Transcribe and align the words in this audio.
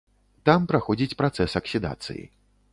Там 0.49 0.65
праходзіць 0.71 1.17
працэс 1.21 1.57
аксідацыі. 1.63 2.23